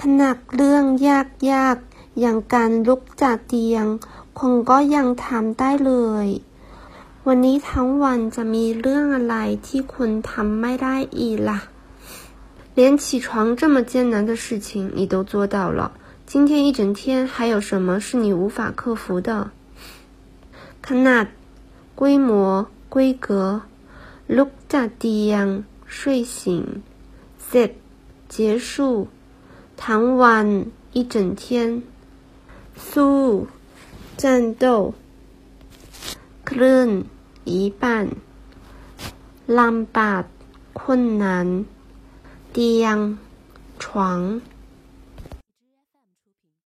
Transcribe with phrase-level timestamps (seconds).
[0.00, 3.86] ขนาดเรื่องยากๆ อย่างการลุกจากเตียง
[4.38, 5.92] คุณก็ยังทำได้เล
[6.26, 6.28] ย
[7.26, 11.60] วันนี้ทั้งวันจะมีเรื่องอะไรที่คุณทำไม่ได้อีกล่ะ
[12.78, 13.26] 连起床
[13.60, 15.92] 这么艰难的事情你都做到了，
[16.26, 19.30] 今天一整天还有什么是你无法克服的？
[20.86, 21.26] ขนาด
[22.00, 22.30] 规模、
[22.94, 23.62] 规格
[24.36, 25.46] ลุกจากเตียง
[25.96, 26.36] 睡醒
[27.46, 27.70] เสร็จ
[28.28, 29.08] 结束
[29.84, 30.46] ทั้งวัน
[30.94, 31.42] 一整天
[32.90, 33.20] สู้
[34.22, 34.24] 战
[34.62, 34.64] 斗
[36.48, 36.86] ครึ่ง
[37.50, 37.52] 一
[37.82, 37.84] 半
[39.58, 40.22] ลำบาก
[40.78, 40.80] 困
[41.22, 41.24] 难
[42.52, 42.96] เตียง
[43.82, 43.84] 床